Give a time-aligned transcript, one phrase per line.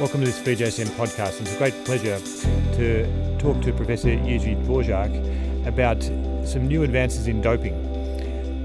[0.00, 1.40] Welcome to this BJSM podcast.
[1.40, 6.02] It's a great pleasure to talk to Professor Jiří Dvořák about
[6.44, 7.74] some new advances in doping.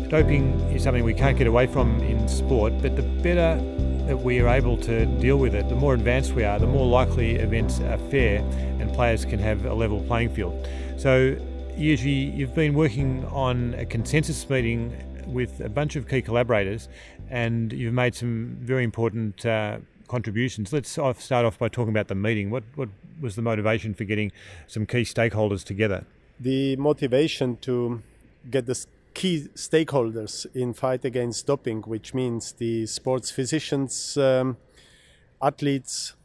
[0.10, 3.62] Doping is something we can't get away from in sport, but the better
[4.08, 6.88] that we are able to deal with it, the more advanced we are, the more
[6.88, 8.40] likely events are fair
[8.80, 10.68] and players can have a level playing field.
[10.98, 11.36] So,
[11.78, 14.96] Jiří, you've been working on a consensus meeting
[15.28, 16.90] with a bunch of key collaborators
[17.30, 19.78] and you've made some very important uh,
[20.10, 20.74] contributions.
[20.74, 22.50] Let's start off by talking about the meeting.
[22.50, 22.90] What, what
[23.22, 24.32] was the motivation for getting
[24.68, 26.06] some key stakeholders together?
[26.40, 28.02] The motivation to
[28.50, 34.58] get the key stakeholders in fight against doping, which means the sports physicians, um,
[35.42, 36.16] athletes,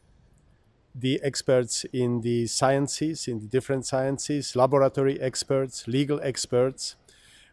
[0.94, 6.96] the experts in the sciences, in the different sciences, laboratory experts, legal experts,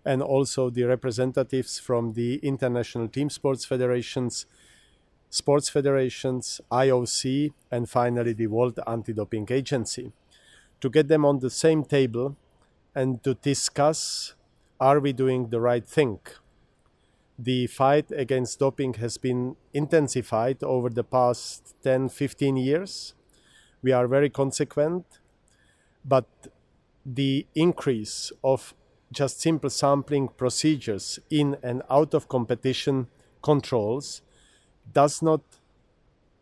[0.06, 4.46] and also the representatives from the international team sports federations,
[5.32, 10.12] sports federations, IOC, and finally the World Anti Doping Agency
[10.82, 12.36] to get them on the same table
[12.94, 14.36] and to discuss
[14.80, 16.20] are we doing the right thing?
[17.40, 23.14] The fight against doping has been intensified over the past 10 15 years.
[23.82, 25.06] We are very consequent,
[26.04, 26.28] but
[27.06, 28.74] the increase of
[29.12, 33.08] just simple sampling procedures in and out of competition
[33.42, 34.22] controls
[34.94, 35.42] does not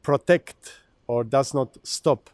[0.01, 0.73] protect
[1.07, 2.29] or does not stop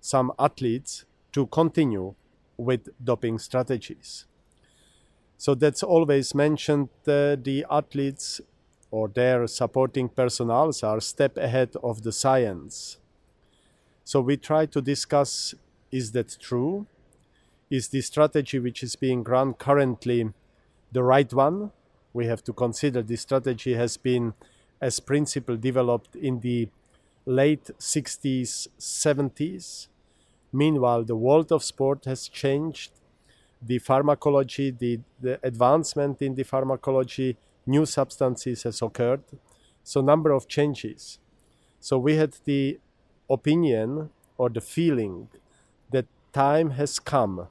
[0.00, 2.14] some athletes to continue
[2.56, 4.26] with doping strategies.
[5.38, 8.40] So that's always mentioned uh, the athletes
[8.90, 12.98] or their supporting personnels are step ahead of the science.
[14.04, 15.54] So we try to discuss
[15.90, 16.86] is that true?
[17.70, 20.32] Is the strategy which is being run currently
[20.92, 21.72] the right one?
[22.12, 24.34] We have to consider the strategy has been
[24.82, 26.68] as principle developed in the
[27.24, 29.88] late 60s, 70s.
[30.52, 32.90] Meanwhile, the world of sport has changed.
[33.62, 39.22] The pharmacology, the, the advancement in the pharmacology, new substances has occurred.
[39.84, 41.20] So, number of changes.
[41.80, 42.80] So, we had the
[43.30, 45.28] opinion or the feeling
[45.92, 47.48] that time has come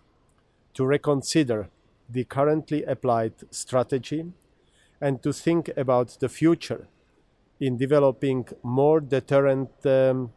[0.73, 1.69] to reconsider
[2.09, 4.25] the currently applied strategy
[4.99, 6.87] and to think about the future
[7.61, 10.31] in developing more deterrent um,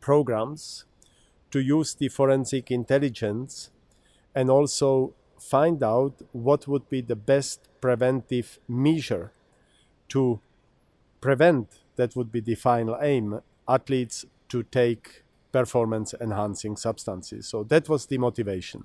[0.00, 0.86] programs
[1.50, 3.70] to use the forensic intelligence
[4.34, 9.32] and also find out what would be the best preventive measure
[10.08, 10.40] to
[11.20, 17.46] prevent that would be the final aim athletes to take performance enhancing substances.
[17.46, 18.84] So that was the motivation.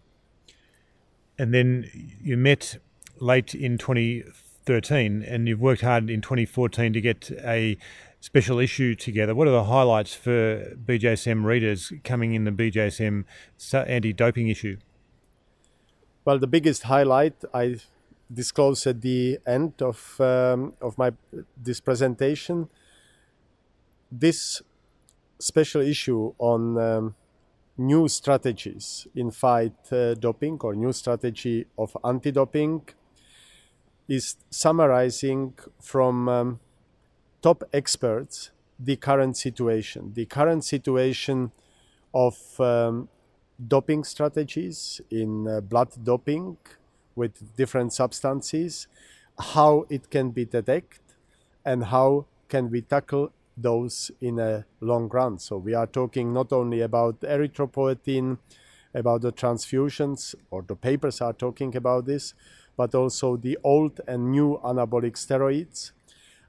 [1.38, 1.90] And then
[2.22, 2.80] you met
[3.20, 4.24] late in 20
[4.66, 7.78] 13, and you've worked hard in 2014 to get a
[8.20, 9.34] special issue together.
[9.34, 13.26] What are the highlights for BJSM readers coming in the BJSM
[13.74, 14.78] anti doping issue?
[16.24, 17.78] Well, the biggest highlight I
[18.32, 21.12] disclosed at the end of, um, of my
[21.58, 22.70] this presentation.
[24.12, 24.62] This
[25.40, 27.16] special issue on um,
[27.78, 32.88] new strategies in fight uh, doping or new strategy of anti-doping
[34.12, 36.60] is summarizing from um,
[37.42, 41.50] top experts the current situation, the current situation
[42.14, 43.08] of um,
[43.66, 46.58] doping strategies in uh, blood doping
[47.16, 48.88] with different substances,
[49.54, 51.00] how it can be detected,
[51.64, 55.40] and how can we tackle those in a long run.
[55.40, 58.40] So we are talking not only about erythropoietin,
[58.94, 62.34] about the transfusions, or the papers are talking about this,
[62.76, 65.92] but also the old and new anabolic steroids,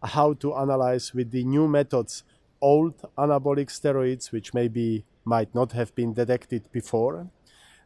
[0.03, 2.25] how to analyze with the new methods
[2.61, 7.29] old anabolic steroids, which maybe might not have been detected before.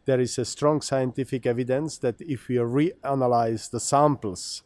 [0.05, 4.63] There is a strong scientific evidence that if we reanalyze the samples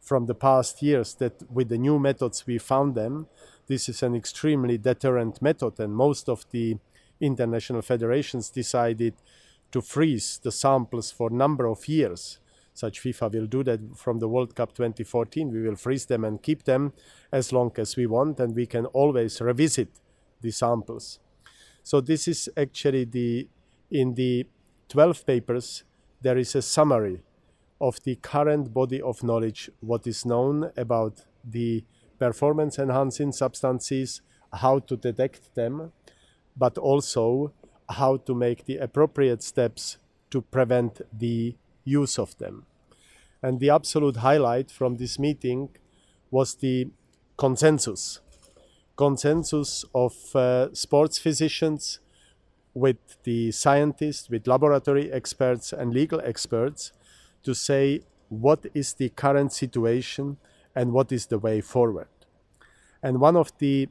[0.00, 3.28] from the past years, that with the new methods we found them,
[3.66, 6.78] this is an extremely deterrent method, and most of the
[7.20, 9.14] international federations decided
[9.72, 12.38] to freeze the samples for a number of years
[12.76, 15.50] such FIFA will do that from the World Cup 2014.
[15.50, 16.92] We will freeze them and keep them
[17.32, 19.88] as long as we want, and we can always revisit
[20.40, 21.18] the samples.
[21.82, 23.48] So this is actually the
[23.90, 24.46] in the
[24.88, 25.84] 12 papers
[26.20, 27.22] there is a summary
[27.80, 31.84] of the current body of knowledge what is known about the
[32.18, 34.22] performance enhancing substances
[34.52, 35.92] how to detect them
[36.56, 37.52] but also
[37.90, 39.98] how to make the appropriate steps
[40.30, 41.54] to prevent the
[41.86, 42.66] use of them.
[43.42, 45.70] And the absolute highlight from this meeting
[46.30, 46.88] was the
[47.38, 48.20] consensus
[48.96, 52.00] consensus of uh, sports physicians
[52.74, 56.92] with the scientists, with laboratory experts and legal experts
[57.42, 60.36] to say what is the current situation
[60.74, 62.08] and what is the way forward.
[63.02, 63.88] And one of the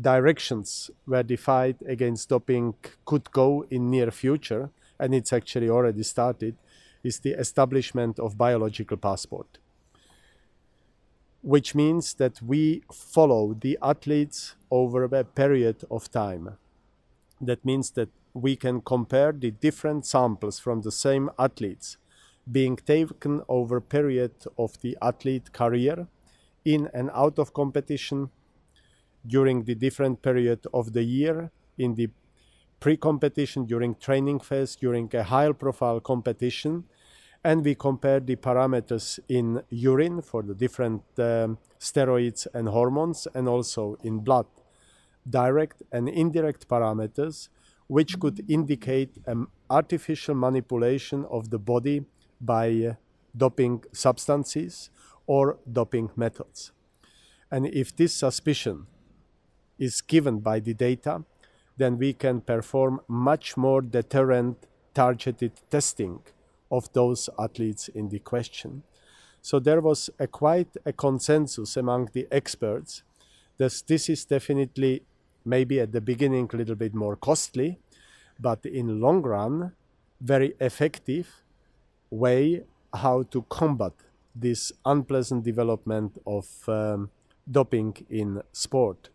[0.00, 2.74] directions where the fight against doping
[3.04, 6.56] could go in near future, and it's actually already started,
[7.02, 9.58] is the establishment of biological passport
[11.42, 16.58] which means that we follow the athletes over a period of time.
[17.40, 21.96] That means that we can compare the different samples from the same athletes
[22.50, 26.06] being taken over period of the athlete career
[26.64, 28.30] in and out of competition
[29.26, 32.08] during the different period of the year in the
[32.80, 36.84] pre-competition during training phase during a high profile competition
[37.44, 43.48] and we compare the parameters in urine for the different um, steroids and hormones and
[43.48, 44.46] also in blood
[45.28, 47.48] direct and indirect parameters
[47.86, 52.04] which could indicate an artificial manipulation of the body
[52.40, 52.94] by uh,
[53.36, 54.90] doping substances
[55.26, 56.72] or doping methods.
[57.50, 58.86] And if this suspicion
[59.78, 61.24] is given by the data
[61.80, 66.20] then we can perform much more deterrent targeted testing
[66.70, 68.82] of those athletes in the question.
[69.40, 73.02] So there was a quite a consensus among the experts
[73.56, 75.02] that this is definitely
[75.44, 77.78] maybe at the beginning a little bit more costly,
[78.38, 79.72] but in long run,
[80.20, 81.42] very effective
[82.10, 82.62] way
[82.92, 83.92] how to combat
[84.34, 87.10] this unpleasant development of um,
[87.50, 89.08] doping in sport.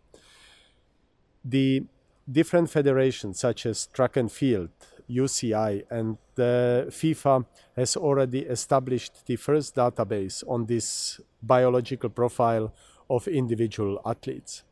[1.44, 1.84] The
[2.30, 4.70] different federations such as track and field,
[5.08, 7.46] UCI, and the FIFA
[7.76, 12.72] has already established the first database on this biological profile
[13.08, 14.64] of individual athletes.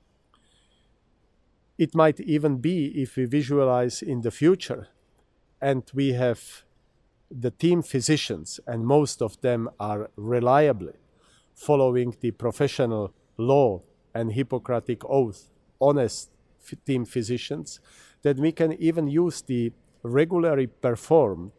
[1.79, 4.89] It might even be if we visualize in the future
[5.61, 6.65] and we have
[7.31, 10.93] the team physicians, and most of them are reliably
[11.55, 13.81] following the professional law
[14.15, 16.31] and Hippocratic oath, honest
[16.87, 17.81] team physicians,
[18.23, 19.73] that we can even use the
[20.03, 21.53] regularly performed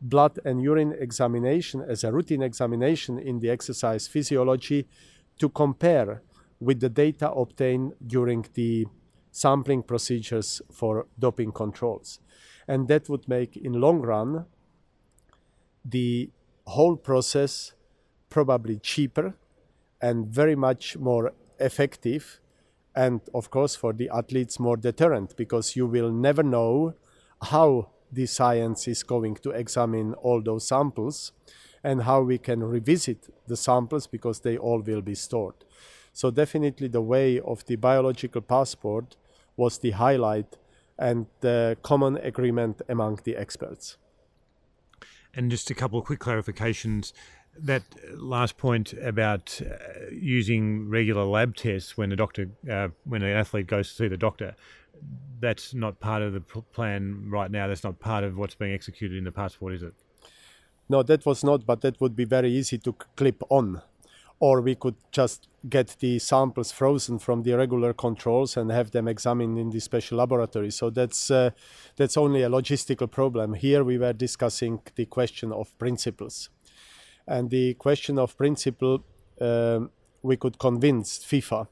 [0.00, 4.86] blood and urine examination as a routine examination in the exercise physiology
[5.38, 6.22] to compare
[6.60, 8.86] with the data obtained during the
[9.30, 12.20] sampling procedures for doping controls.
[12.66, 14.46] And that would make, in long run,
[15.84, 16.30] the
[16.66, 17.72] whole process
[18.28, 19.34] probably cheaper
[20.00, 22.40] and very much more effective
[23.04, 26.94] and of course for the athletes more deterrent because you will never know
[27.52, 31.30] how the science is going to examine all those samples
[31.84, 35.54] and how we can revisit the samples because they all will be stored.
[36.12, 39.16] So definitely the way of the biological passport
[39.56, 40.56] was the highlight
[40.98, 43.96] and the common agreement among the experts.
[45.34, 47.12] And just a couple of quick clarifications.
[47.60, 47.82] That
[48.14, 53.66] last point about uh, using regular lab tests when a doctor, uh, when an athlete
[53.66, 54.54] goes to see the doctor,
[55.40, 57.66] that's not part of the plan right now.
[57.66, 59.94] That's not part of what's being executed in the passport, is it?
[60.88, 63.82] No, that was not, but that would be very easy to clip on.
[64.40, 69.08] Or we could just get the samples frozen from the regular controls and have them
[69.08, 70.70] examined in the special laboratory.
[70.70, 71.50] So that's uh,
[71.96, 73.54] that's only a logistical problem.
[73.54, 76.50] Here we were discussing the question of principles,
[77.28, 79.04] and the question of principle
[79.40, 79.90] um,
[80.22, 81.68] we could convince FIFA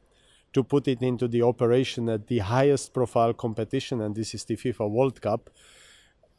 [0.53, 4.57] to put it into the operation at the highest profile competition, and this is the
[4.57, 5.51] FIFA World Cup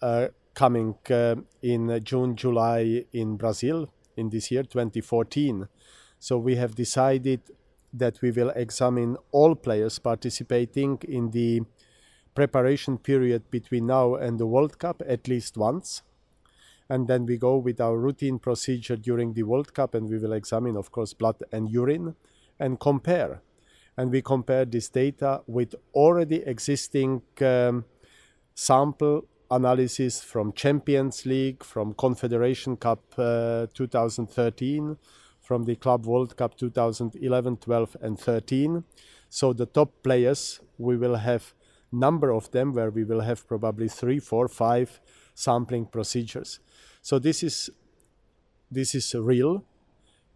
[0.01, 5.67] uh, coming uh, in June, July in Brazil in this year, 2014.
[6.19, 7.41] So we have decided
[7.93, 11.61] that we will examine all players participating in the
[12.33, 16.01] preparation period between now and the World Cup at least once.
[16.89, 20.33] And then we go with our routine procedure during the World Cup and we will
[20.33, 22.15] examine, of course, blood and urine
[22.59, 23.41] and compare
[23.97, 27.83] and we compare this data with already existing um,
[28.53, 34.97] sample analysis from Champions League, from Confederation Cup uh, 2013,
[35.41, 38.83] from the Club World Cup 2011, 12, and 13.
[39.29, 41.53] So the top players, we will have
[41.91, 44.99] number of them where we will have probably three, four, five
[45.37, 46.59] sampling procedures.
[47.01, 47.69] So this is
[48.71, 49.63] this is real.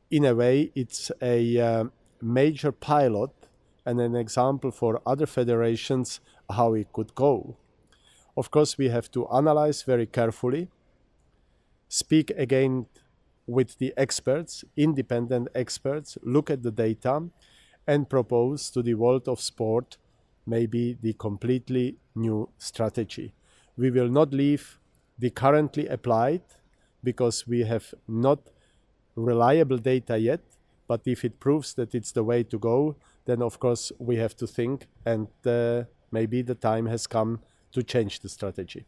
[0.10, 1.84] In a way, it's a uh,
[2.22, 3.32] major pilot
[3.86, 7.58] and an example for other federations how it could go.
[8.38, 10.70] Of course, we have to analyze very carefully,
[11.90, 12.86] speak again
[13.48, 17.24] with the experts, independent experts, look at the data,
[17.88, 19.98] and propose to the world of sport
[20.46, 23.34] maybe the completely new strategy.
[23.78, 24.80] We will not leave
[25.22, 26.42] the currently applied
[27.04, 28.40] because we have not
[29.16, 30.42] reliable data yet,
[30.88, 34.36] but if it proves that it's the way to go, then of course we have
[34.36, 37.40] to think and uh, maybe the time has come
[37.72, 38.86] to change the strategy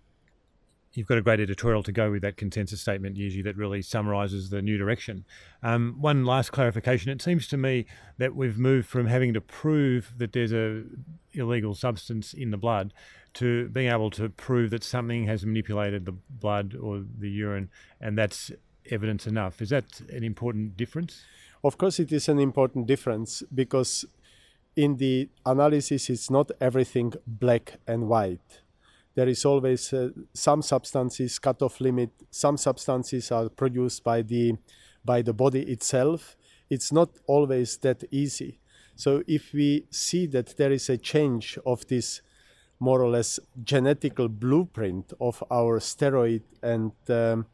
[0.94, 4.50] you've got a great editorial to go with that consensus statement, Jiří, that really summarises
[4.50, 5.25] the new direction.
[5.62, 7.86] Um, one last clarification: it seems to me
[8.18, 10.84] that we've moved from having to prove that there's a
[11.34, 12.94] illegal substance in the blood
[13.36, 18.18] to being able to prove that something has manipulated the blood or the urine, and
[18.18, 18.52] that's
[18.90, 19.62] evidence enough.
[19.62, 21.24] Is that an important difference?
[21.63, 24.06] Of course, it is an important difference because
[24.75, 28.63] in the analysis, it's not everything black and white
[29.16, 32.10] there is always uh, some substances cut-off limit.
[32.32, 34.58] Some substances are produced by the
[35.06, 36.36] by the body itself.
[36.70, 38.60] It's not always that easy.
[38.96, 42.22] So if we see that there is a change of this
[42.84, 47.46] more or less genetical blueprint of our steroid and um,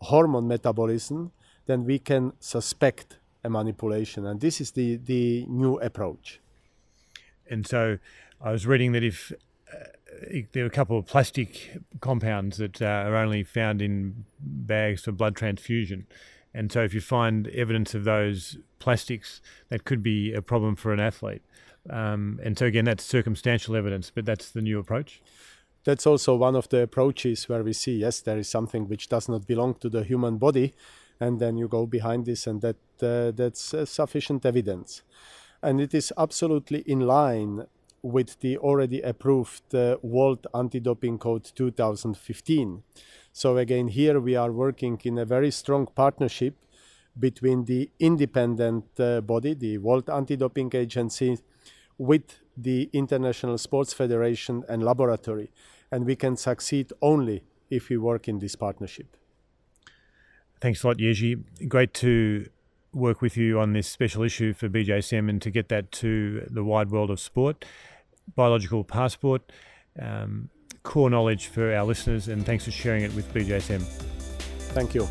[0.00, 1.30] hormone metabolism,
[1.66, 4.26] then we can suspect a manipulation.
[4.26, 6.40] And this is the, the new approach.
[7.48, 7.98] And so
[8.40, 9.32] I was reading that if
[10.52, 15.12] there are a couple of plastic compounds that uh, are only found in bags for
[15.12, 16.06] blood transfusion.
[16.54, 19.40] And so, if you find evidence of those plastics,
[19.70, 21.42] that could be a problem for an athlete.
[21.88, 25.22] Um, and so, again, that's circumstantial evidence, but that's the new approach.
[25.84, 29.28] That's also one of the approaches where we see yes, there is something which does
[29.28, 30.74] not belong to the human body,
[31.18, 35.02] and then you go behind this, and that uh, that's uh, sufficient evidence.
[35.62, 37.66] And it is absolutely in line
[38.02, 42.82] with the already approved uh, World Anti-Doping Code 2015.
[43.32, 46.54] So again, here we are working in a very strong partnership
[47.18, 51.38] between the independent uh, body, the World Anti-Doping Agency,
[51.98, 55.50] with the International Sports Federation and laboratory.
[55.90, 59.16] And we can succeed only if we work in this partnership.
[60.60, 61.68] Thanks a lot, Jiří.
[61.68, 62.46] Great to
[62.92, 66.62] work with you on this special issue for BJSM and to get that to the
[66.62, 67.64] wide world of sport
[68.34, 69.52] biological passport,
[70.00, 70.48] um,
[70.82, 73.82] core knowledge for our listeners, and thanks for sharing it with BJSM.
[74.72, 75.08] Thank you.